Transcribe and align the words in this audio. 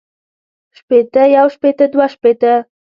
شپېتۀ 0.77 1.23
يو 1.35 1.47
شپېته 1.55 1.85
دوه 1.93 2.05
شپېته 2.13 2.53